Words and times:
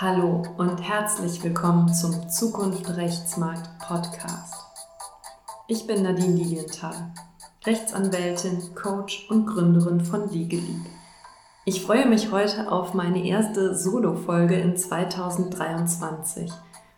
Hallo 0.00 0.44
und 0.58 0.80
herzlich 0.80 1.42
willkommen 1.42 1.92
zum 1.92 2.30
Zukunft 2.30 2.88
Rechtsmarkt 2.96 3.80
Podcast. 3.80 4.54
Ich 5.66 5.88
bin 5.88 6.04
Nadine 6.04 6.36
Lilienthal, 6.36 6.94
Rechtsanwältin, 7.66 8.76
Coach 8.76 9.26
und 9.28 9.46
Gründerin 9.46 10.00
von 10.00 10.30
Legelieb. 10.30 10.86
Ich 11.64 11.82
freue 11.82 12.06
mich 12.06 12.30
heute 12.30 12.70
auf 12.70 12.94
meine 12.94 13.26
erste 13.26 13.74
Solo-Folge 13.74 14.54
in 14.54 14.76
2023. 14.76 16.48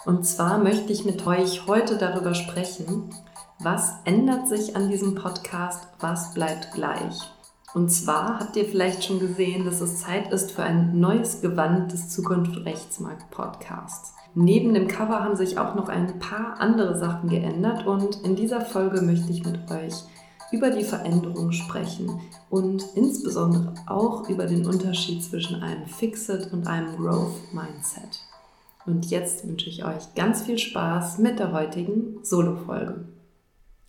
Und 0.04 0.26
zwar 0.26 0.58
möchte 0.58 0.92
ich 0.92 1.06
mit 1.06 1.26
euch 1.26 1.66
heute 1.66 1.96
darüber 1.96 2.34
sprechen, 2.34 3.14
was 3.60 3.94
ändert 4.04 4.46
sich 4.46 4.76
an 4.76 4.90
diesem 4.90 5.14
Podcast, 5.14 5.88
was 6.00 6.34
bleibt 6.34 6.72
gleich. 6.74 7.16
Und 7.72 7.90
zwar 7.90 8.40
habt 8.40 8.56
ihr 8.56 8.64
vielleicht 8.64 9.04
schon 9.04 9.20
gesehen, 9.20 9.64
dass 9.64 9.80
es 9.80 10.00
Zeit 10.00 10.32
ist 10.32 10.50
für 10.50 10.64
ein 10.64 10.98
neues 10.98 11.40
Gewand 11.40 11.92
des 11.92 12.08
Zukunft 12.08 12.64
Rechtsmarkt 12.64 13.30
Podcasts. 13.30 14.14
Neben 14.34 14.74
dem 14.74 14.88
Cover 14.88 15.22
haben 15.22 15.36
sich 15.36 15.56
auch 15.58 15.76
noch 15.76 15.88
ein 15.88 16.18
paar 16.18 16.58
andere 16.58 16.98
Sachen 16.98 17.28
geändert 17.28 17.86
und 17.86 18.22
in 18.22 18.34
dieser 18.34 18.60
Folge 18.60 19.02
möchte 19.02 19.30
ich 19.30 19.44
mit 19.44 19.70
euch 19.70 19.94
über 20.50 20.70
die 20.70 20.84
Veränderungen 20.84 21.52
sprechen 21.52 22.20
und 22.48 22.84
insbesondere 22.96 23.72
auch 23.86 24.28
über 24.28 24.46
den 24.46 24.66
Unterschied 24.66 25.22
zwischen 25.22 25.62
einem 25.62 25.86
Fixed 25.86 26.52
und 26.52 26.66
einem 26.66 26.96
Growth 26.96 27.52
Mindset. 27.52 28.24
Und 28.84 29.06
jetzt 29.10 29.46
wünsche 29.46 29.68
ich 29.68 29.84
euch 29.84 30.14
ganz 30.16 30.42
viel 30.42 30.58
Spaß 30.58 31.18
mit 31.18 31.38
der 31.38 31.52
heutigen 31.52 32.18
Solo-Folge. 32.24 33.04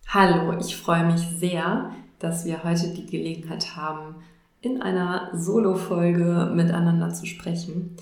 Hallo, 0.06 0.56
ich 0.60 0.76
freue 0.76 1.06
mich 1.06 1.22
sehr, 1.38 1.90
dass 2.22 2.44
wir 2.44 2.62
heute 2.62 2.88
die 2.88 3.06
Gelegenheit 3.06 3.76
haben, 3.76 4.14
in 4.60 4.80
einer 4.80 5.30
Solo-Folge 5.34 6.52
miteinander 6.54 7.12
zu 7.12 7.26
sprechen. 7.26 7.96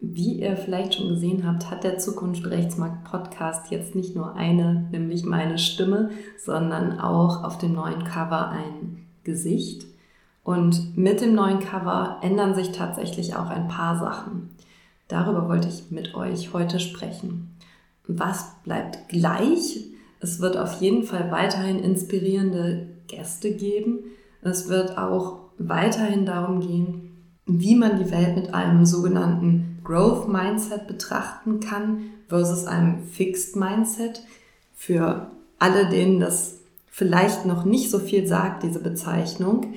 Wie 0.00 0.40
ihr 0.40 0.56
vielleicht 0.56 0.94
schon 0.94 1.08
gesehen 1.08 1.46
habt, 1.46 1.70
hat 1.70 1.84
der 1.84 1.98
Zukunft 1.98 2.44
Rechtsmarkt 2.46 3.04
Podcast 3.04 3.70
jetzt 3.70 3.94
nicht 3.94 4.16
nur 4.16 4.34
eine, 4.34 4.88
nämlich 4.90 5.24
meine 5.24 5.58
Stimme, 5.58 6.10
sondern 6.44 6.98
auch 6.98 7.44
auf 7.44 7.56
dem 7.56 7.74
neuen 7.74 8.02
Cover 8.02 8.50
ein 8.50 9.06
Gesicht. 9.22 9.86
Und 10.42 10.98
mit 10.98 11.20
dem 11.20 11.34
neuen 11.34 11.60
Cover 11.60 12.18
ändern 12.22 12.56
sich 12.56 12.72
tatsächlich 12.72 13.36
auch 13.36 13.48
ein 13.48 13.68
paar 13.68 13.98
Sachen. 13.98 14.50
Darüber 15.06 15.48
wollte 15.48 15.68
ich 15.68 15.92
mit 15.92 16.16
euch 16.16 16.52
heute 16.52 16.80
sprechen. 16.80 17.56
Was 18.08 18.52
bleibt 18.64 19.08
gleich? 19.08 19.84
Es 20.20 20.40
wird 20.40 20.56
auf 20.56 20.80
jeden 20.80 21.04
Fall 21.04 21.30
weiterhin 21.30 21.78
inspirierende 21.78 22.93
Gäste 23.06 23.52
geben. 23.52 24.00
Es 24.42 24.68
wird 24.68 24.98
auch 24.98 25.40
weiterhin 25.58 26.26
darum 26.26 26.60
gehen, 26.60 27.16
wie 27.46 27.74
man 27.74 27.98
die 27.98 28.10
Welt 28.10 28.36
mit 28.36 28.54
einem 28.54 28.84
sogenannten 28.84 29.80
Growth 29.84 30.28
Mindset 30.28 30.86
betrachten 30.86 31.60
kann 31.60 32.10
versus 32.28 32.66
einem 32.66 33.04
Fixed 33.04 33.56
Mindset. 33.56 34.22
Für 34.74 35.30
alle, 35.58 35.88
denen 35.88 36.20
das 36.20 36.60
vielleicht 36.86 37.46
noch 37.46 37.64
nicht 37.64 37.90
so 37.90 37.98
viel 37.98 38.26
sagt, 38.26 38.62
diese 38.62 38.80
Bezeichnung. 38.80 39.74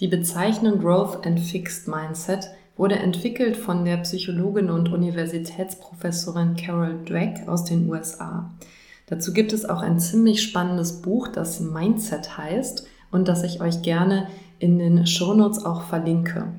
Die 0.00 0.08
Bezeichnung 0.08 0.80
Growth 0.80 1.26
and 1.26 1.38
Fixed 1.40 1.86
Mindset 1.86 2.48
wurde 2.76 2.96
entwickelt 2.96 3.58
von 3.58 3.84
der 3.84 3.98
Psychologin 3.98 4.70
und 4.70 4.90
Universitätsprofessorin 4.90 6.56
Carol 6.56 7.04
Dweck 7.04 7.46
aus 7.46 7.64
den 7.66 7.90
USA. 7.90 8.50
Dazu 9.10 9.32
gibt 9.32 9.52
es 9.52 9.68
auch 9.68 9.82
ein 9.82 9.98
ziemlich 9.98 10.40
spannendes 10.40 11.02
Buch, 11.02 11.28
das 11.28 11.58
Mindset 11.58 12.38
heißt 12.38 12.86
und 13.10 13.26
das 13.26 13.42
ich 13.42 13.60
euch 13.60 13.82
gerne 13.82 14.28
in 14.60 14.78
den 14.78 15.04
Shownotes 15.06 15.64
auch 15.64 15.82
verlinke. 15.82 16.52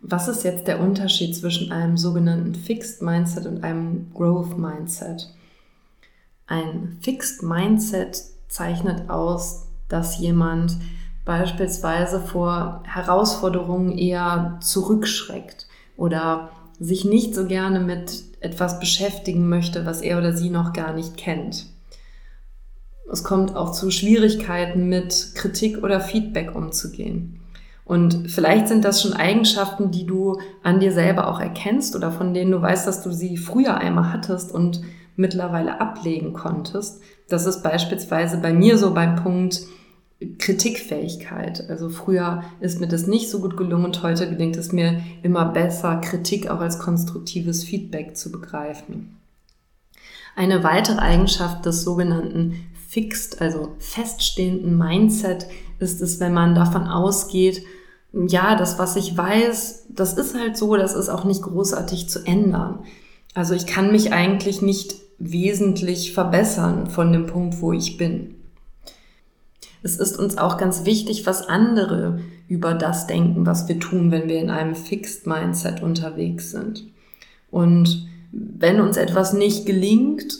Was 0.00 0.28
ist 0.28 0.44
jetzt 0.44 0.66
der 0.66 0.80
Unterschied 0.80 1.36
zwischen 1.36 1.70
einem 1.70 1.98
sogenannten 1.98 2.54
Fixed 2.54 3.02
Mindset 3.02 3.46
und 3.46 3.64
einem 3.64 4.10
Growth 4.14 4.56
Mindset? 4.56 5.28
Ein 6.46 6.96
Fixed 7.02 7.42
Mindset 7.42 8.22
zeichnet 8.48 9.10
aus, 9.10 9.66
dass 9.88 10.18
jemand 10.18 10.76
beispielsweise 11.26 12.20
vor 12.20 12.82
Herausforderungen 12.86 13.98
eher 13.98 14.56
zurückschreckt 14.62 15.66
oder 15.98 16.48
sich 16.80 17.04
nicht 17.04 17.34
so 17.34 17.46
gerne 17.46 17.80
mit 17.80 18.27
etwas 18.40 18.80
beschäftigen 18.80 19.48
möchte, 19.48 19.86
was 19.86 20.00
er 20.00 20.18
oder 20.18 20.32
sie 20.32 20.50
noch 20.50 20.72
gar 20.72 20.92
nicht 20.92 21.16
kennt. 21.16 21.66
Es 23.10 23.24
kommt 23.24 23.56
auch 23.56 23.72
zu 23.72 23.90
Schwierigkeiten 23.90 24.88
mit 24.88 25.32
Kritik 25.34 25.82
oder 25.82 26.00
Feedback 26.00 26.54
umzugehen. 26.54 27.40
Und 27.84 28.30
vielleicht 28.30 28.68
sind 28.68 28.84
das 28.84 29.00
schon 29.00 29.14
Eigenschaften, 29.14 29.90
die 29.90 30.04
du 30.04 30.38
an 30.62 30.78
dir 30.78 30.92
selber 30.92 31.28
auch 31.28 31.40
erkennst 31.40 31.96
oder 31.96 32.12
von 32.12 32.34
denen 32.34 32.50
du 32.50 32.60
weißt, 32.60 32.86
dass 32.86 33.02
du 33.02 33.10
sie 33.10 33.38
früher 33.38 33.78
einmal 33.78 34.12
hattest 34.12 34.52
und 34.52 34.82
mittlerweile 35.16 35.80
ablegen 35.80 36.34
konntest. 36.34 37.00
Das 37.28 37.46
ist 37.46 37.62
beispielsweise 37.62 38.38
bei 38.38 38.52
mir 38.52 38.76
so 38.76 38.92
beim 38.92 39.16
Punkt, 39.16 39.62
Kritikfähigkeit. 40.38 41.68
Also 41.70 41.88
früher 41.88 42.42
ist 42.60 42.80
mir 42.80 42.88
das 42.88 43.06
nicht 43.06 43.30
so 43.30 43.40
gut 43.40 43.56
gelungen 43.56 43.86
und 43.86 44.02
heute 44.02 44.28
gelingt 44.28 44.56
es 44.56 44.72
mir 44.72 45.00
immer 45.22 45.46
besser, 45.46 45.96
Kritik 45.96 46.50
auch 46.50 46.60
als 46.60 46.78
konstruktives 46.78 47.62
Feedback 47.62 48.16
zu 48.16 48.32
begreifen. 48.32 49.16
Eine 50.34 50.64
weitere 50.64 50.98
Eigenschaft 50.98 51.66
des 51.66 51.82
sogenannten 51.82 52.54
Fixed, 52.88 53.40
also 53.40 53.74
feststehenden 53.78 54.76
Mindset 54.76 55.46
ist 55.78 56.00
es, 56.00 56.20
wenn 56.20 56.32
man 56.32 56.54
davon 56.54 56.88
ausgeht, 56.88 57.62
ja, 58.12 58.56
das, 58.56 58.78
was 58.78 58.96
ich 58.96 59.16
weiß, 59.16 59.86
das 59.90 60.14
ist 60.14 60.34
halt 60.34 60.56
so, 60.56 60.76
das 60.76 60.94
ist 60.94 61.10
auch 61.10 61.24
nicht 61.24 61.42
großartig 61.42 62.08
zu 62.08 62.24
ändern. 62.24 62.80
Also 63.34 63.54
ich 63.54 63.66
kann 63.66 63.92
mich 63.92 64.12
eigentlich 64.12 64.62
nicht 64.62 64.96
wesentlich 65.18 66.12
verbessern 66.14 66.88
von 66.88 67.12
dem 67.12 67.26
Punkt, 67.26 67.60
wo 67.60 67.72
ich 67.72 67.96
bin. 67.98 68.37
Es 69.82 69.96
ist 69.96 70.18
uns 70.18 70.38
auch 70.38 70.58
ganz 70.58 70.84
wichtig, 70.84 71.26
was 71.26 71.48
andere 71.48 72.20
über 72.48 72.74
das 72.74 73.06
denken, 73.06 73.46
was 73.46 73.68
wir 73.68 73.78
tun, 73.78 74.10
wenn 74.10 74.28
wir 74.28 74.40
in 74.40 74.50
einem 74.50 74.74
Fixed 74.74 75.26
Mindset 75.26 75.82
unterwegs 75.82 76.50
sind. 76.50 76.84
Und 77.50 78.08
wenn 78.32 78.80
uns 78.80 78.96
etwas 78.96 79.32
nicht 79.32 79.66
gelingt, 79.66 80.38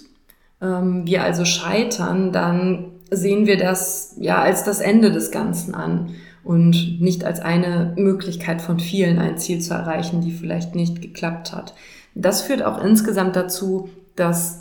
ähm, 0.60 1.06
wir 1.06 1.22
also 1.22 1.44
scheitern, 1.44 2.32
dann 2.32 2.86
sehen 3.10 3.46
wir 3.46 3.56
das 3.56 4.14
ja 4.18 4.42
als 4.42 4.64
das 4.64 4.80
Ende 4.80 5.10
des 5.12 5.30
Ganzen 5.30 5.74
an 5.74 6.10
und 6.44 7.00
nicht 7.00 7.24
als 7.24 7.40
eine 7.40 7.94
Möglichkeit 7.96 8.60
von 8.62 8.80
vielen, 8.80 9.18
ein 9.18 9.38
Ziel 9.38 9.60
zu 9.60 9.74
erreichen, 9.74 10.20
die 10.20 10.32
vielleicht 10.32 10.74
nicht 10.74 11.00
geklappt 11.00 11.52
hat. 11.52 11.74
Das 12.14 12.42
führt 12.42 12.62
auch 12.62 12.82
insgesamt 12.82 13.36
dazu, 13.36 13.90
dass 14.16 14.60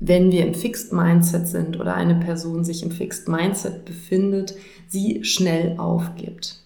wenn 0.00 0.32
wir 0.32 0.46
im 0.46 0.54
Fixed 0.54 0.92
Mindset 0.92 1.46
sind 1.46 1.78
oder 1.78 1.94
eine 1.94 2.14
Person 2.14 2.64
sich 2.64 2.82
im 2.82 2.90
Fixed 2.90 3.28
Mindset 3.28 3.84
befindet, 3.84 4.54
sie 4.88 5.24
schnell 5.24 5.78
aufgibt. 5.78 6.56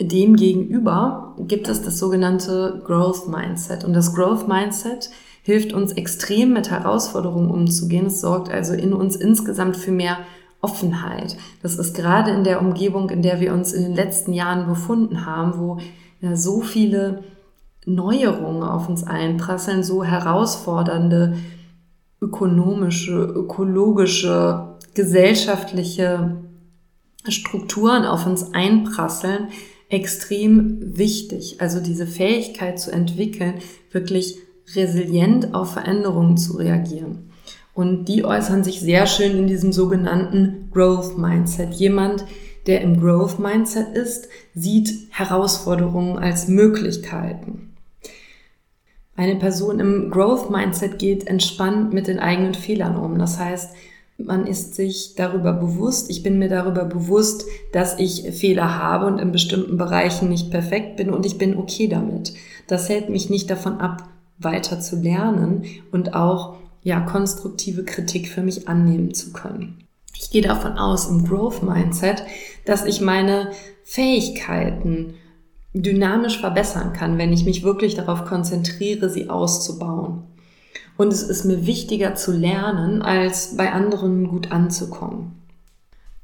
Demgegenüber 0.00 1.36
gibt 1.38 1.68
es 1.68 1.82
das 1.82 2.00
sogenannte 2.00 2.82
Growth 2.84 3.28
Mindset. 3.28 3.84
Und 3.84 3.94
das 3.94 4.12
Growth 4.12 4.48
Mindset 4.48 5.08
hilft 5.44 5.72
uns 5.72 5.92
extrem 5.92 6.52
mit 6.52 6.68
Herausforderungen 6.68 7.48
umzugehen. 7.48 8.06
Es 8.06 8.20
sorgt 8.20 8.50
also 8.50 8.74
in 8.74 8.92
uns 8.92 9.14
insgesamt 9.14 9.76
für 9.76 9.92
mehr 9.92 10.18
Offenheit. 10.60 11.36
Das 11.62 11.76
ist 11.76 11.94
gerade 11.94 12.32
in 12.32 12.42
der 12.42 12.60
Umgebung, 12.60 13.08
in 13.10 13.22
der 13.22 13.38
wir 13.38 13.52
uns 13.52 13.72
in 13.72 13.84
den 13.84 13.94
letzten 13.94 14.32
Jahren 14.32 14.66
befunden 14.66 15.26
haben, 15.26 15.60
wo 15.60 15.78
ja 16.20 16.34
so 16.34 16.60
viele 16.60 17.22
Neuerungen 17.86 18.64
auf 18.64 18.88
uns 18.88 19.04
einprasseln, 19.04 19.84
so 19.84 20.02
herausfordernde 20.02 21.36
ökonomische, 22.24 23.12
ökologische, 23.12 24.76
gesellschaftliche 24.94 26.36
Strukturen 27.28 28.04
auf 28.04 28.26
uns 28.26 28.52
einprasseln, 28.54 29.48
extrem 29.88 30.96
wichtig. 30.96 31.56
Also 31.60 31.80
diese 31.80 32.06
Fähigkeit 32.06 32.78
zu 32.78 32.90
entwickeln, 32.90 33.54
wirklich 33.92 34.36
resilient 34.74 35.54
auf 35.54 35.72
Veränderungen 35.72 36.36
zu 36.36 36.56
reagieren. 36.56 37.30
Und 37.74 38.06
die 38.06 38.24
äußern 38.24 38.64
sich 38.64 38.80
sehr 38.80 39.06
schön 39.06 39.36
in 39.36 39.46
diesem 39.46 39.72
sogenannten 39.72 40.70
Growth 40.72 41.18
Mindset. 41.18 41.74
Jemand, 41.74 42.24
der 42.66 42.80
im 42.80 43.00
Growth 43.00 43.38
Mindset 43.38 43.94
ist, 43.94 44.28
sieht 44.54 45.08
Herausforderungen 45.10 46.18
als 46.18 46.48
Möglichkeiten. 46.48 47.73
Eine 49.16 49.36
Person 49.36 49.78
im 49.78 50.10
Growth 50.10 50.50
Mindset 50.50 50.98
geht 50.98 51.26
entspannt 51.26 51.92
mit 51.92 52.08
den 52.08 52.18
eigenen 52.18 52.54
Fehlern 52.54 52.96
um. 52.96 53.18
Das 53.18 53.38
heißt, 53.38 53.70
man 54.18 54.46
ist 54.46 54.74
sich 54.74 55.14
darüber 55.16 55.52
bewusst, 55.52 56.08
ich 56.10 56.22
bin 56.22 56.38
mir 56.38 56.48
darüber 56.48 56.84
bewusst, 56.84 57.44
dass 57.72 57.98
ich 57.98 58.22
Fehler 58.32 58.78
habe 58.78 59.06
und 59.06 59.18
in 59.18 59.32
bestimmten 59.32 59.76
Bereichen 59.76 60.28
nicht 60.28 60.50
perfekt 60.50 60.96
bin 60.96 61.10
und 61.10 61.26
ich 61.26 61.38
bin 61.38 61.56
okay 61.56 61.88
damit. 61.88 62.34
Das 62.66 62.88
hält 62.88 63.08
mich 63.08 63.30
nicht 63.30 63.50
davon 63.50 63.80
ab, 63.80 64.08
weiter 64.38 64.80
zu 64.80 64.96
lernen 64.96 65.64
und 65.92 66.14
auch 66.14 66.56
ja 66.82 67.00
konstruktive 67.00 67.84
Kritik 67.84 68.28
für 68.28 68.42
mich 68.42 68.68
annehmen 68.68 69.14
zu 69.14 69.32
können. 69.32 69.84
Ich 70.16 70.30
gehe 70.30 70.42
davon 70.42 70.78
aus 70.78 71.08
im 71.08 71.24
Growth 71.24 71.62
Mindset, 71.62 72.22
dass 72.64 72.84
ich 72.84 73.00
meine 73.00 73.50
Fähigkeiten 73.84 75.14
dynamisch 75.74 76.38
verbessern 76.38 76.92
kann, 76.92 77.18
wenn 77.18 77.32
ich 77.32 77.44
mich 77.44 77.64
wirklich 77.64 77.96
darauf 77.96 78.24
konzentriere, 78.24 79.10
sie 79.10 79.28
auszubauen. 79.28 80.22
Und 80.96 81.12
es 81.12 81.22
ist 81.22 81.44
mir 81.44 81.66
wichtiger 81.66 82.14
zu 82.14 82.32
lernen, 82.32 83.02
als 83.02 83.56
bei 83.56 83.72
anderen 83.72 84.28
gut 84.28 84.52
anzukommen. 84.52 85.32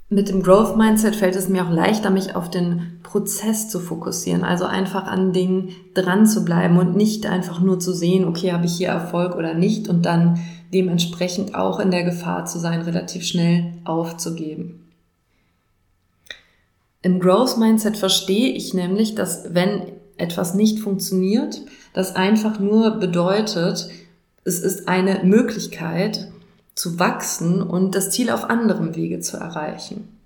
Mit 0.09 0.29
dem 0.29 0.43
Growth 0.43 0.77
Mindset 0.77 1.15
fällt 1.15 1.37
es 1.37 1.49
mir 1.49 1.65
auch 1.65 1.71
leichter, 1.71 2.11
mich 2.11 2.35
auf 2.35 2.51
den 2.51 2.99
Prozess 3.03 3.69
zu 3.69 3.79
fokussieren, 3.79 4.43
also 4.43 4.65
einfach 4.65 5.05
an 5.05 5.33
Dingen 5.33 5.71
dran 5.95 6.27
zu 6.27 6.45
bleiben 6.45 6.79
und 6.79 6.97
nicht 6.97 7.27
einfach 7.27 7.61
nur 7.61 7.79
zu 7.79 7.93
sehen, 7.93 8.25
okay, 8.25 8.53
habe 8.53 8.67
ich 8.67 8.77
hier 8.77 8.89
Erfolg 8.89 9.37
oder 9.37 9.55
nicht 9.55 9.89
und 9.89 10.07
dann 10.07 10.41
dementsprechend 10.73 11.55
auch 11.55 11.79
in 11.79 11.93
der 11.93 12.05
Gefahr 12.05 12.45
zu 12.45 12.59
sein, 12.59 12.83
relativ 12.83 13.25
schnell 13.25 13.73
aufzugeben. 13.85 14.80
Im 17.03 17.21
Growth 17.21 17.57
Mindset 17.57 17.97
verstehe 17.97 18.53
ich 18.53 18.75
nämlich, 18.75 19.15
dass 19.15 19.55
wenn 19.55 19.83
etwas 20.17 20.55
nicht 20.55 20.81
funktioniert, 20.81 21.63
das 21.95 22.15
einfach 22.15 22.59
nur 22.61 22.99
bedeutet, 22.99 23.89
es 24.45 24.59
ist 24.59 24.89
eine 24.89 25.25
Möglichkeit, 25.25 26.31
zu 26.75 26.99
wachsen 26.99 27.63
und 27.63 27.95
das 27.95 28.11
Ziel 28.11 28.31
auf 28.31 28.49
anderem 28.49 28.97
Wege 28.97 29.21
zu 29.21 29.37
erreichen. 29.37 30.17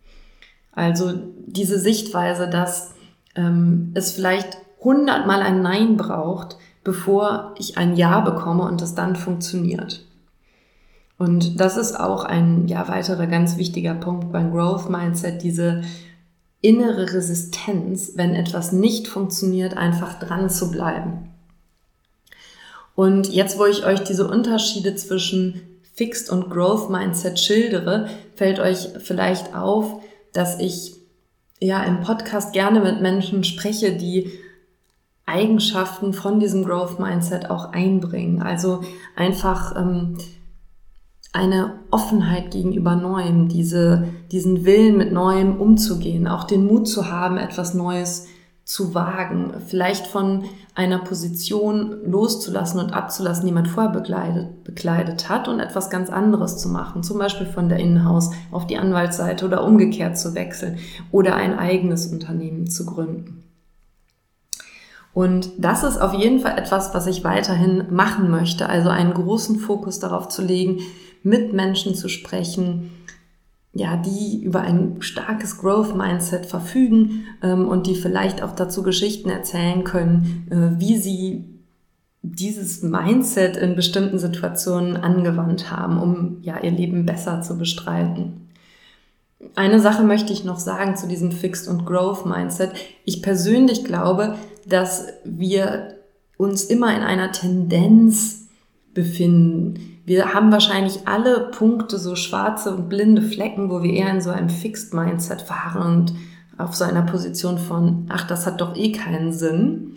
Also 0.72 1.12
diese 1.46 1.78
Sichtweise, 1.78 2.48
dass 2.48 2.94
ähm, 3.34 3.92
es 3.94 4.12
vielleicht 4.12 4.58
hundertmal 4.80 5.40
ein 5.40 5.62
Nein 5.62 5.96
braucht, 5.96 6.56
bevor 6.82 7.54
ich 7.58 7.78
ein 7.78 7.96
Ja 7.96 8.20
bekomme 8.20 8.64
und 8.64 8.82
es 8.82 8.94
dann 8.94 9.16
funktioniert. 9.16 10.04
Und 11.16 11.60
das 11.60 11.76
ist 11.76 11.98
auch 11.98 12.24
ein 12.24 12.66
ja, 12.68 12.86
weiterer 12.88 13.26
ganz 13.26 13.56
wichtiger 13.56 13.94
Punkt 13.94 14.32
beim 14.32 14.52
Growth 14.52 14.90
Mindset, 14.90 15.42
diese 15.42 15.82
innere 16.64 17.12
Resistenz, 17.12 18.12
wenn 18.14 18.34
etwas 18.34 18.72
nicht 18.72 19.06
funktioniert, 19.06 19.76
einfach 19.76 20.18
dran 20.18 20.48
zu 20.48 20.70
bleiben. 20.70 21.28
Und 22.94 23.28
jetzt, 23.28 23.58
wo 23.58 23.66
ich 23.66 23.84
euch 23.84 24.00
diese 24.00 24.26
Unterschiede 24.26 24.94
zwischen 24.94 25.60
Fixed 25.92 26.30
und 26.30 26.48
Growth 26.48 26.88
Mindset 26.88 27.38
schildere, 27.38 28.08
fällt 28.34 28.60
euch 28.60 28.88
vielleicht 28.98 29.54
auf, 29.54 30.00
dass 30.32 30.58
ich 30.58 30.94
ja 31.60 31.82
im 31.84 32.00
Podcast 32.00 32.54
gerne 32.54 32.80
mit 32.80 33.02
Menschen 33.02 33.44
spreche, 33.44 33.92
die 33.92 34.32
Eigenschaften 35.26 36.14
von 36.14 36.40
diesem 36.40 36.64
Growth 36.64 36.98
Mindset 36.98 37.50
auch 37.50 37.72
einbringen. 37.72 38.40
Also 38.40 38.82
einfach 39.16 39.76
ähm, 39.76 40.16
eine 41.34 41.80
Offenheit 41.90 42.52
gegenüber 42.52 42.94
Neuem, 42.94 43.48
diese, 43.48 44.06
diesen 44.30 44.64
Willen 44.64 44.96
mit 44.96 45.12
Neuem 45.12 45.60
umzugehen, 45.60 46.28
auch 46.28 46.44
den 46.44 46.64
Mut 46.64 46.88
zu 46.88 47.10
haben, 47.10 47.38
etwas 47.38 47.74
Neues 47.74 48.28
zu 48.64 48.94
wagen, 48.94 49.52
vielleicht 49.66 50.06
von 50.06 50.44
einer 50.76 51.00
Position 51.00 51.96
loszulassen 52.06 52.80
und 52.80 52.92
abzulassen, 52.92 53.46
die 53.46 53.52
man 53.52 53.66
vorher 53.66 53.92
bekleidet, 53.92 54.62
bekleidet 54.62 55.28
hat 55.28 55.48
und 55.48 55.58
etwas 55.58 55.90
ganz 55.90 56.08
anderes 56.08 56.56
zu 56.56 56.68
machen, 56.68 57.02
zum 57.02 57.18
Beispiel 57.18 57.46
von 57.46 57.68
der 57.68 57.78
Innenhaus 57.78 58.30
auf 58.52 58.66
die 58.68 58.78
Anwaltsseite 58.78 59.44
oder 59.44 59.64
umgekehrt 59.64 60.16
zu 60.16 60.34
wechseln 60.36 60.78
oder 61.10 61.34
ein 61.34 61.58
eigenes 61.58 62.06
Unternehmen 62.06 62.70
zu 62.70 62.86
gründen. 62.86 63.42
Und 65.14 65.52
das 65.58 65.84
ist 65.84 65.96
auf 65.96 66.12
jeden 66.12 66.40
Fall 66.40 66.58
etwas, 66.58 66.92
was 66.92 67.06
ich 67.06 67.22
weiterhin 67.22 67.84
machen 67.90 68.30
möchte, 68.30 68.68
also 68.68 68.88
einen 68.88 69.14
großen 69.14 69.60
Fokus 69.60 70.00
darauf 70.00 70.28
zu 70.28 70.42
legen, 70.42 70.80
mit 71.22 71.52
Menschen 71.52 71.94
zu 71.94 72.08
sprechen, 72.08 72.90
ja, 73.72 73.96
die 73.96 74.42
über 74.42 74.60
ein 74.60 74.96
starkes 75.00 75.58
Growth 75.58 75.96
Mindset 75.96 76.46
verfügen 76.46 77.24
ähm, 77.42 77.66
und 77.68 77.86
die 77.86 77.94
vielleicht 77.94 78.42
auch 78.42 78.52
dazu 78.52 78.82
Geschichten 78.82 79.30
erzählen 79.30 79.84
können, 79.84 80.46
äh, 80.50 80.80
wie 80.80 80.96
sie 80.96 81.44
dieses 82.22 82.82
Mindset 82.82 83.56
in 83.56 83.76
bestimmten 83.76 84.18
Situationen 84.18 84.96
angewandt 84.96 85.70
haben, 85.70 86.00
um 86.00 86.38
ja 86.42 86.60
ihr 86.60 86.70
Leben 86.70 87.04
besser 87.04 87.40
zu 87.42 87.58
bestreiten. 87.58 88.48
Eine 89.54 89.80
Sache 89.80 90.02
möchte 90.02 90.32
ich 90.32 90.44
noch 90.44 90.58
sagen 90.58 90.96
zu 90.96 91.06
diesem 91.06 91.32
Fixed 91.32 91.68
und 91.68 91.84
Growth 91.84 92.26
Mindset. 92.26 92.72
Ich 93.04 93.22
persönlich 93.22 93.84
glaube, 93.84 94.36
dass 94.66 95.08
wir 95.24 95.98
uns 96.38 96.64
immer 96.64 96.94
in 96.96 97.02
einer 97.02 97.32
Tendenz 97.32 98.48
befinden, 98.94 99.94
wir 100.06 100.34
haben 100.34 100.52
wahrscheinlich 100.52 101.08
alle 101.08 101.50
Punkte, 101.50 101.98
so 101.98 102.14
schwarze 102.14 102.74
und 102.74 102.88
blinde 102.90 103.22
Flecken, 103.22 103.70
wo 103.70 103.82
wir 103.82 103.92
eher 103.92 104.10
in 104.10 104.20
so 104.20 104.30
einem 104.30 104.50
Fixed 104.50 104.92
Mindset 104.92 105.42
fahren 105.42 105.96
und 105.96 106.14
auf 106.58 106.74
so 106.74 106.84
einer 106.84 107.02
Position 107.02 107.58
von, 107.58 108.06
ach, 108.10 108.26
das 108.26 108.46
hat 108.46 108.60
doch 108.60 108.76
eh 108.76 108.92
keinen 108.92 109.32
Sinn. 109.32 109.94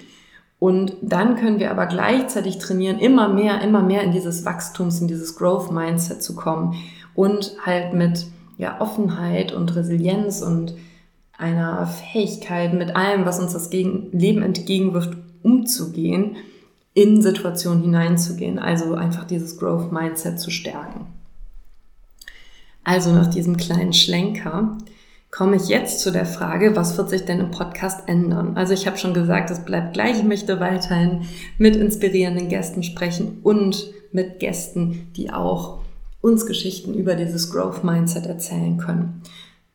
Und 0.59 0.93
dann 1.01 1.35
können 1.35 1.59
wir 1.59 1.69
aber 1.71 1.85
gleichzeitig 1.85 2.57
trainieren, 2.57 2.99
immer 2.99 3.27
mehr, 3.27 3.61
immer 3.61 3.83
mehr 3.83 4.01
in 4.03 4.11
dieses 4.11 4.45
Wachstums, 4.45 5.01
in 5.01 5.07
dieses 5.07 5.35
Growth 5.35 5.71
Mindset 5.71 6.23
zu 6.23 6.35
kommen 6.35 6.75
und 7.13 7.55
halt 7.63 7.93
mit 7.93 8.25
ja, 8.57 8.81
Offenheit 8.81 9.51
und 9.51 9.75
Resilienz 9.75 10.41
und 10.41 10.73
einer 11.37 11.85
Fähigkeit, 11.85 12.73
mit 12.73 12.95
allem, 12.95 13.25
was 13.25 13.39
uns 13.39 13.53
das 13.53 13.71
Leben 13.71 14.41
entgegenwirft, 14.41 15.15
umzugehen 15.43 16.37
in 16.93 17.21
Situationen 17.21 17.83
hineinzugehen, 17.83 18.57
also 18.57 18.95
einfach 18.95 19.25
dieses 19.25 19.57
Growth 19.59 19.91
Mindset 19.91 20.39
zu 20.39 20.49
stärken. 20.49 21.05
Also 22.83 23.11
nach 23.11 23.27
diesem 23.27 23.57
kleinen 23.57 23.93
Schlenker 23.93 24.77
komme 25.29 25.57
ich 25.57 25.67
jetzt 25.67 25.99
zu 25.99 26.11
der 26.11 26.25
Frage, 26.25 26.75
was 26.75 26.97
wird 26.97 27.09
sich 27.09 27.25
denn 27.25 27.39
im 27.39 27.51
Podcast 27.51 28.07
ändern? 28.07 28.55
Also 28.55 28.73
ich 28.73 28.87
habe 28.87 28.97
schon 28.97 29.13
gesagt, 29.13 29.51
es 29.51 29.63
bleibt 29.63 29.93
gleich. 29.93 30.17
Ich 30.17 30.23
möchte 30.23 30.59
weiterhin 30.59 31.23
mit 31.59 31.75
inspirierenden 31.75 32.49
Gästen 32.49 32.81
sprechen 32.81 33.39
und 33.43 33.91
mit 34.11 34.39
Gästen, 34.39 35.11
die 35.15 35.31
auch 35.31 35.81
uns 36.21 36.45
Geschichten 36.45 36.93
über 36.93 37.15
dieses 37.15 37.51
Growth 37.51 37.83
Mindset 37.83 38.25
erzählen 38.25 38.77
können. 38.77 39.21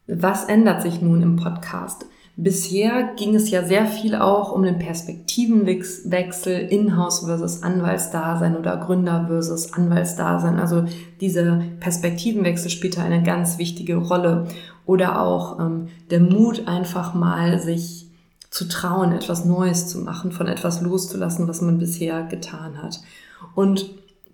Was 0.06 0.44
ändert 0.44 0.82
sich 0.82 1.00
nun 1.00 1.22
im 1.22 1.36
Podcast? 1.36 2.06
Bisher 2.36 3.12
ging 3.16 3.34
es 3.34 3.50
ja 3.50 3.62
sehr 3.62 3.84
viel 3.86 4.14
auch 4.14 4.52
um 4.52 4.62
den 4.62 4.78
Perspektivenwechsel 4.78 6.58
Inhouse 6.58 7.26
versus 7.26 7.62
Anwaltsdasein 7.62 8.56
oder 8.56 8.78
Gründer 8.78 9.26
versus 9.28 9.74
Anwaltsdasein. 9.74 10.58
Also 10.58 10.84
dieser 11.20 11.60
Perspektivenwechsel 11.78 12.70
spielte 12.70 13.02
eine 13.02 13.22
ganz 13.22 13.58
wichtige 13.58 13.96
Rolle. 13.96 14.48
Oder 14.86 15.20
auch 15.20 15.60
ähm, 15.60 15.88
der 16.10 16.20
Mut, 16.20 16.66
einfach 16.66 17.12
mal 17.14 17.60
sich 17.60 18.06
zu 18.50 18.66
trauen, 18.66 19.12
etwas 19.12 19.44
Neues 19.44 19.88
zu 19.88 19.98
machen, 19.98 20.32
von 20.32 20.48
etwas 20.48 20.80
loszulassen, 20.80 21.46
was 21.48 21.60
man 21.60 21.78
bisher 21.78 22.24
getan 22.24 22.82
hat. 22.82 23.00
Und 23.54 23.90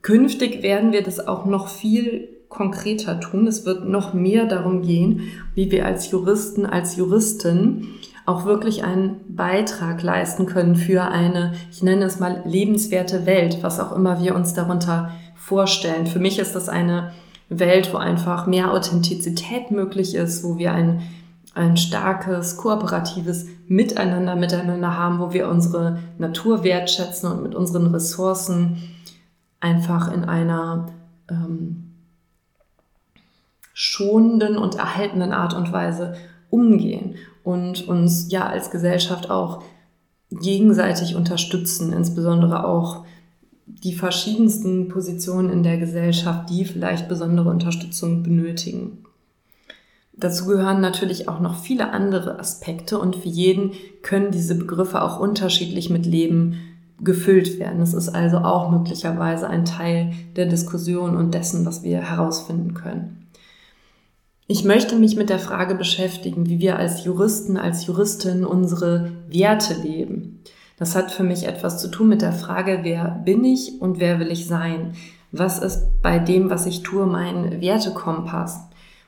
künftig 0.09 0.63
werden 0.63 0.93
wir 0.93 1.03
das 1.03 1.29
auch 1.29 1.45
noch 1.45 1.69
viel 1.69 2.31
konkreter 2.49 3.21
tun. 3.21 3.47
Es 3.47 3.67
wird 3.67 3.87
noch 3.87 4.15
mehr 4.15 4.47
darum 4.47 4.81
gehen, 4.81 5.21
wie 5.55 5.71
wir 5.71 5.85
als 5.85 6.11
Juristen, 6.11 6.65
als 6.65 6.97
Juristin 6.97 7.89
auch 8.25 8.47
wirklich 8.47 8.85
einen 8.85 9.21
Beitrag 9.29 10.03
leisten 10.03 10.47
können 10.47 10.77
für 10.77 11.03
eine, 11.03 11.53
ich 11.71 11.83
nenne 11.83 12.07
es 12.07 12.21
mal, 12.21 12.41
lebenswerte 12.47 13.27
Welt, 13.27 13.59
was 13.61 13.81
auch 13.81 13.95
immer 13.95 14.23
wir 14.23 14.35
uns 14.35 14.55
darunter 14.55 15.11
vorstellen. 15.35 16.07
Für 16.07 16.21
mich 16.21 16.39
ist 16.39 16.55
das 16.55 16.71
eine 16.71 17.13
Welt, 17.51 17.93
wo 17.93 17.99
einfach 17.99 18.47
mehr 18.47 18.73
Authentizität 18.73 19.71
möglich 19.71 20.15
ist, 20.15 20.43
wo 20.43 20.57
wir 20.57 20.73
ein, 20.73 21.03
ein 21.53 21.77
starkes, 21.77 22.57
kooperatives 22.57 23.45
Miteinander 23.67 24.37
miteinander 24.37 24.97
haben, 24.97 25.19
wo 25.19 25.35
wir 25.35 25.51
unsere 25.51 25.99
Natur 26.17 26.65
wertschätzen 26.65 27.31
und 27.31 27.43
mit 27.43 27.55
unseren 27.55 27.89
Ressourcen 27.89 28.79
einfach 29.61 30.13
in 30.13 30.25
einer 30.25 30.87
ähm, 31.31 31.95
schonenden 33.73 34.57
und 34.57 34.77
erhaltenen 34.77 35.33
Art 35.33 35.55
und 35.55 35.73
Weise 35.73 36.15
umgehen 36.51 37.17
und 37.45 37.87
uns 37.87 38.31
ja 38.31 38.47
als 38.47 38.71
Gesellschaft 38.71 39.31
auch 39.31 39.63
gegenseitig 40.31 41.15
unterstützen, 41.15 41.93
insbesondere 41.93 42.67
auch 42.67 43.05
die 43.67 43.95
verschiedensten 43.95 44.89
Positionen 44.89 45.51
in 45.51 45.63
der 45.63 45.79
Gesellschaft, 45.79 46.51
die 46.51 46.65
vielleicht 46.65 47.09
besondere 47.09 47.51
Unterstützung 47.51 48.23
benötigen. 48.23 49.05
Dazu 50.15 50.47
gehören 50.47 50.81
natürlich 50.81 51.29
auch 51.29 51.39
noch 51.39 51.57
viele 51.61 51.91
andere 51.91 52.41
Aspekte 52.41 52.99
und 52.99 53.15
für 53.15 53.29
jeden 53.29 53.73
können 54.03 54.33
diese 54.33 54.57
Begriffe 54.57 55.03
auch 55.03 55.21
unterschiedlich 55.21 55.91
mit 55.91 56.07
Leben 56.07 56.59
gefüllt 57.01 57.59
werden. 57.59 57.81
Es 57.81 57.95
ist 57.95 58.09
also 58.09 58.39
auch 58.39 58.71
möglicherweise 58.71 59.49
ein 59.49 59.65
Teil 59.65 60.13
der 60.37 60.47
Diskussion 60.47 61.17
und 61.17 61.33
dessen, 61.33 61.65
was 61.65 61.83
wir 61.83 62.01
herausfinden 62.01 62.75
können. 62.75 63.29
Ich 64.51 64.65
möchte 64.65 64.97
mich 64.97 65.15
mit 65.15 65.29
der 65.29 65.39
Frage 65.39 65.75
beschäftigen, 65.75 66.49
wie 66.49 66.59
wir 66.59 66.79
als 66.79 67.05
Juristen, 67.05 67.59
als 67.59 67.87
Juristin 67.87 68.45
unsere 68.45 69.13
Werte 69.29 69.75
leben. 69.75 70.43
Das 70.79 70.97
hat 70.97 71.11
für 71.11 71.25
mich 71.25 71.47
etwas 71.47 71.81
zu 71.81 71.89
tun 71.91 72.09
mit 72.09 72.23
der 72.23 72.33
Frage, 72.33 72.81
wer 72.83 73.21
bin 73.25 73.45
ich 73.45 73.81
und 73.81 74.01
wer 74.01 74.19
will 74.19 74.31
ich 74.31 74.47
sein? 74.47 74.95
Was 75.33 75.59
ist 75.59 76.01
bei 76.03 76.19
dem, 76.19 76.49
was 76.49 76.65
ich 76.67 76.83
tue, 76.83 77.07
mein 77.07 77.61
Wertekompass? 77.61 78.61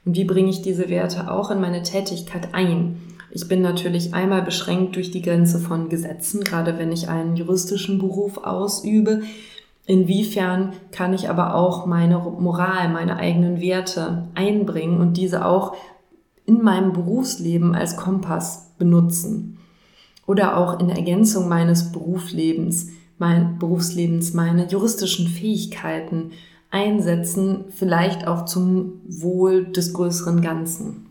Und 0.04 0.16
wie 0.16 0.24
bringe 0.24 0.50
ich 0.50 0.62
diese 0.62 0.88
Werte 0.90 1.30
auch 1.30 1.50
in 1.50 1.60
meine 1.60 1.82
Tätigkeit 1.82 2.48
ein? 2.52 3.00
Ich 3.32 3.46
bin 3.46 3.62
natürlich 3.62 4.12
einmal 4.12 4.42
beschränkt 4.42 4.96
durch 4.96 5.10
die 5.10 5.22
Grenze 5.22 5.60
von 5.60 5.88
Gesetzen, 5.88 6.42
gerade 6.42 6.78
wenn 6.78 6.90
ich 6.90 7.08
einen 7.08 7.36
juristischen 7.36 7.98
Beruf 7.98 8.38
ausübe. 8.38 9.22
Inwiefern 9.86 10.72
kann 10.90 11.14
ich 11.14 11.28
aber 11.30 11.54
auch 11.54 11.86
meine 11.86 12.18
Moral, 12.18 12.88
meine 12.88 13.16
eigenen 13.16 13.60
Werte 13.60 14.28
einbringen 14.34 15.00
und 15.00 15.16
diese 15.16 15.44
auch 15.46 15.74
in 16.44 16.62
meinem 16.62 16.92
Berufsleben 16.92 17.74
als 17.74 17.96
Kompass 17.96 18.72
benutzen? 18.78 19.58
Oder 20.26 20.56
auch 20.56 20.80
in 20.80 20.90
Ergänzung 20.90 21.48
meines 21.48 21.92
Berufslebens, 21.92 22.88
mein 23.18 23.58
Berufslebens, 23.58 24.34
meine 24.34 24.66
juristischen 24.66 25.28
Fähigkeiten 25.28 26.32
einsetzen, 26.70 27.64
vielleicht 27.70 28.26
auch 28.26 28.44
zum 28.44 29.00
Wohl 29.06 29.66
des 29.66 29.92
größeren 29.92 30.40
Ganzen. 30.40 31.09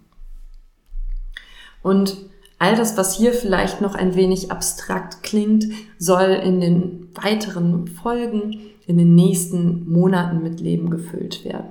Und 1.82 2.18
all 2.58 2.76
das, 2.76 2.98
was 2.98 3.18
hier 3.18 3.34
vielleicht 3.34 3.82
noch 3.82 3.96
ein 3.96 4.16
wenig 4.16 4.52
abstrakt 4.52 5.24
klingt, 5.24 5.66
soll 5.98 6.40
in 6.44 6.60
den 6.60 7.10
weiteren 7.16 7.88
Folgen, 7.88 8.60
in 8.86 8.98
den 8.98 9.16
nächsten 9.16 9.90
Monaten 9.90 10.44
mit 10.44 10.60
Leben 10.60 10.90
gefüllt 10.90 11.46
werden. 11.46 11.70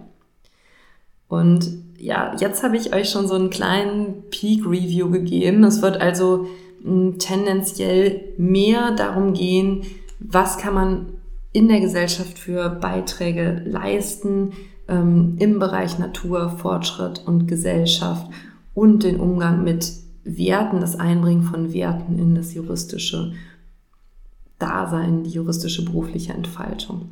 Und 1.29 1.69
ja, 1.99 2.35
jetzt 2.41 2.63
habe 2.63 2.77
ich 2.77 2.95
euch 2.95 3.11
schon 3.11 3.29
so 3.29 3.35
einen 3.35 3.51
kleinen 3.51 4.23
Peak 4.31 4.65
Review 4.65 5.11
gegeben. 5.11 5.65
Es 5.65 5.83
wird 5.83 6.01
also 6.01 6.47
hm, 6.83 7.19
tendenziell 7.19 8.33
mehr 8.39 8.93
darum 8.93 9.35
gehen, 9.35 9.83
was 10.21 10.59
kann 10.59 10.75
man 10.75 11.07
in 11.53 11.69
der 11.69 11.81
Gesellschaft 11.81 12.39
für 12.39 12.69
Beiträge 12.71 13.63
leisten 13.67 14.53
ähm, 14.89 15.37
im 15.39 15.59
Bereich 15.59 15.99
Natur, 15.99 16.51
Fortschritt 16.51 17.23
und 17.27 17.47
Gesellschaft 17.47 18.27
und 18.79 19.03
den 19.03 19.19
Umgang 19.19 19.65
mit 19.65 19.93
Werten, 20.23 20.81
das 20.81 21.01
Einbringen 21.01 21.43
von 21.43 21.73
Werten 21.73 22.17
in 22.17 22.37
das 22.37 22.55
juristische 22.55 23.33
Dasein, 24.61 25.25
die 25.25 25.31
juristische 25.31 25.85
berufliche 25.85 26.33
Entfaltung. 26.33 27.09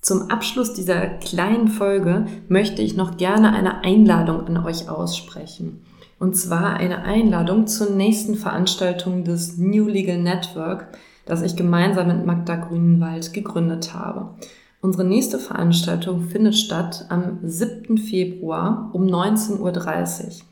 Zum 0.00 0.30
Abschluss 0.30 0.74
dieser 0.74 1.06
kleinen 1.06 1.66
Folge 1.66 2.26
möchte 2.48 2.80
ich 2.80 2.96
noch 2.96 3.16
gerne 3.16 3.52
eine 3.52 3.82
Einladung 3.82 4.46
an 4.46 4.64
euch 4.64 4.88
aussprechen. 4.88 5.82
Und 6.20 6.36
zwar 6.36 6.74
eine 6.74 7.02
Einladung 7.02 7.66
zur 7.66 7.90
nächsten 7.90 8.36
Veranstaltung 8.36 9.24
des 9.24 9.58
New 9.58 9.88
Legal 9.88 10.18
Network, 10.18 10.96
das 11.26 11.42
ich 11.42 11.56
gemeinsam 11.56 12.06
mit 12.06 12.24
Magda 12.24 12.54
Grünenwald 12.54 13.32
gegründet 13.32 13.94
habe. 13.94 14.36
Unsere 14.80 15.04
nächste 15.04 15.40
Veranstaltung 15.40 16.22
findet 16.22 16.54
statt 16.54 17.06
am 17.08 17.40
7. 17.42 17.98
Februar 17.98 18.90
um 18.92 19.06
19.30 19.06 19.58
Uhr. 19.60 20.48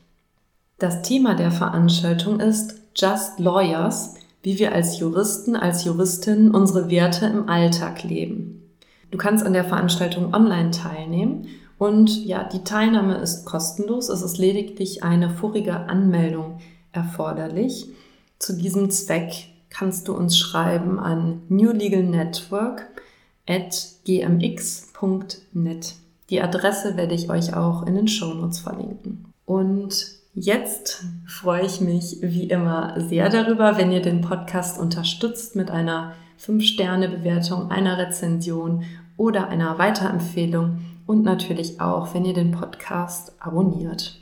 Das 0.79 1.01
Thema 1.01 1.33
der 1.33 1.49
Veranstaltung 1.49 2.39
ist 2.39 2.75
Just 2.95 3.39
Lawyers, 3.39 4.13
wie 4.43 4.59
wir 4.59 4.73
als 4.73 4.99
Juristen, 4.99 5.55
als 5.55 5.85
Juristinnen 5.85 6.51
unsere 6.51 6.91
Werte 6.91 7.25
im 7.25 7.49
Alltag 7.49 8.03
leben. 8.03 8.61
Du 9.09 9.17
kannst 9.17 9.43
an 9.43 9.53
der 9.53 9.63
Veranstaltung 9.63 10.35
online 10.35 10.69
teilnehmen 10.69 11.47
und 11.79 12.23
ja, 12.23 12.43
die 12.43 12.63
Teilnahme 12.63 13.15
ist 13.15 13.45
kostenlos. 13.45 14.09
Es 14.09 14.21
ist 14.21 14.37
lediglich 14.37 15.03
eine 15.03 15.31
vorige 15.31 15.75
Anmeldung 15.89 16.59
erforderlich. 16.91 17.87
Zu 18.37 18.55
diesem 18.55 18.91
Zweck 18.91 19.47
kannst 19.71 20.07
du 20.07 20.13
uns 20.13 20.37
schreiben 20.37 20.99
an 20.99 21.41
newlegalnetwork 21.49 22.85
at 23.47 23.87
gmx.net. 24.05 25.95
Die 26.29 26.41
Adresse 26.41 26.97
werde 26.97 27.15
ich 27.15 27.31
euch 27.31 27.55
auch 27.55 27.87
in 27.87 27.95
den 27.95 28.07
Shownotes 28.07 28.59
verlinken. 28.59 29.33
Und 29.45 30.17
jetzt 30.39 31.03
freue 31.25 31.65
ich 31.65 31.81
mich 31.81 32.19
wie 32.21 32.43
immer 32.43 32.93
sehr 33.09 33.29
darüber, 33.29 33.77
wenn 33.77 33.91
ihr 33.91 34.03
den 34.03 34.21
Podcast 34.21 34.79
unterstützt 34.79 35.55
mit 35.55 35.71
einer 35.71 36.13
5-Sterne-Bewertung, 36.39 37.71
einer 37.71 37.97
Rezension 37.97 38.83
oder 39.17 39.49
einer 39.49 39.79
Weiterempfehlung 39.79 40.79
und 41.07 41.23
natürlich 41.23 41.81
auch, 41.81 42.13
wenn 42.13 42.23
ihr 42.23 42.35
den 42.35 42.51
Podcast 42.51 43.33
abonniert. 43.39 44.19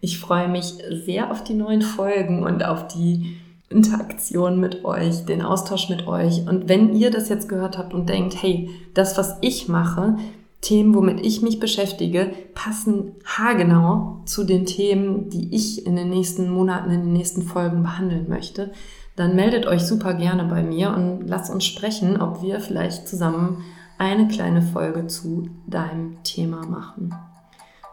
Ich 0.00 0.20
freue 0.20 0.48
mich 0.48 0.74
sehr 1.04 1.32
auf 1.32 1.42
die 1.42 1.54
neuen 1.54 1.82
Folgen 1.82 2.44
und 2.44 2.64
auf 2.64 2.86
die 2.86 3.36
Interaktion 3.70 4.60
mit 4.60 4.84
euch, 4.84 5.24
den 5.26 5.42
Austausch 5.42 5.88
mit 5.88 6.06
euch. 6.06 6.46
Und 6.46 6.68
wenn 6.68 6.94
ihr 6.94 7.10
das 7.10 7.28
jetzt 7.28 7.48
gehört 7.48 7.76
habt 7.76 7.92
und 7.92 8.08
denkt, 8.08 8.40
hey, 8.40 8.70
das, 8.94 9.18
was 9.18 9.36
ich 9.40 9.68
mache, 9.68 10.16
Themen, 10.60 10.94
womit 10.94 11.24
ich 11.24 11.40
mich 11.40 11.58
beschäftige, 11.58 12.32
passen 12.54 13.14
haargenau 13.24 14.20
zu 14.26 14.44
den 14.44 14.66
Themen, 14.66 15.30
die 15.30 15.54
ich 15.54 15.86
in 15.86 15.96
den 15.96 16.10
nächsten 16.10 16.50
Monaten, 16.50 16.90
in 16.90 17.00
den 17.00 17.12
nächsten 17.12 17.42
Folgen 17.42 17.82
behandeln 17.82 18.28
möchte, 18.28 18.72
dann 19.16 19.36
meldet 19.36 19.66
euch 19.66 19.82
super 19.82 20.14
gerne 20.14 20.44
bei 20.44 20.62
mir 20.62 20.94
und 20.94 21.26
lasst 21.26 21.50
uns 21.50 21.64
sprechen, 21.64 22.20
ob 22.20 22.42
wir 22.42 22.60
vielleicht 22.60 23.08
zusammen 23.08 23.64
eine 23.98 24.28
kleine 24.28 24.62
Folge 24.62 25.06
zu 25.06 25.48
deinem 25.66 26.22
Thema 26.24 26.64
machen. 26.66 27.14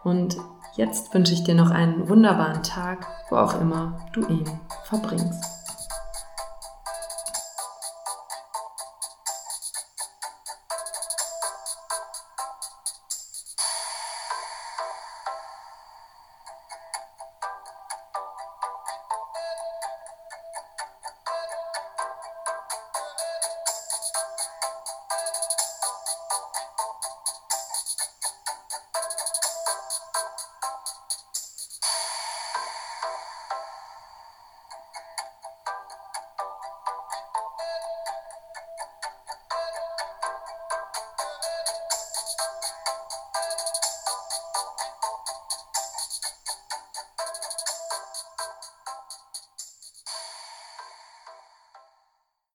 Und 0.04 0.38
jetzt 0.76 1.14
wünsche 1.14 1.34
ich 1.34 1.44
dir 1.44 1.56
noch 1.56 1.70
einen 1.70 2.08
wunderbaren 2.08 2.64
Tag, 2.64 3.08
wo 3.30 3.36
auch 3.36 3.60
immer 3.60 4.00
du 4.14 4.22
ihn 4.28 4.46
verbringst. 4.86 5.57